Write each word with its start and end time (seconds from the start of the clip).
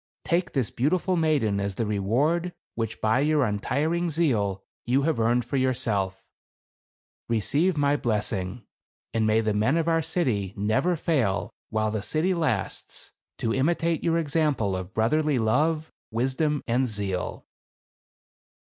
Take 0.25 0.53
this 0.53 0.71
beautiful 0.71 1.15
mai 1.15 1.37
den 1.37 1.59
as 1.59 1.75
the 1.75 1.85
reward 1.85 2.55
which 2.73 2.99
by 3.01 3.19
your 3.19 3.45
untiring 3.45 4.09
zeal 4.09 4.63
you 4.83 5.03
have 5.03 5.19
earned 5.19 5.45
for 5.45 5.57
yourself. 5.57 6.25
Receive 7.29 7.77
my 7.77 7.95
blessing; 7.97 8.65
and 9.13 9.27
may 9.27 9.41
the 9.41 9.53
men 9.53 9.77
of 9.77 9.87
our 9.87 10.01
city 10.01 10.55
never 10.57 10.95
fail, 10.95 11.51
while 11.69 11.91
the 11.91 12.01
city 12.01 12.33
lasts, 12.33 13.11
to 13.37 13.53
imitate 13.53 14.03
your 14.03 14.17
example 14.17 14.75
of 14.75 14.91
brotherly 14.95 15.37
love, 15.37 15.91
wisdom 16.09 16.63
and 16.67 16.87
zeal." 16.87 17.45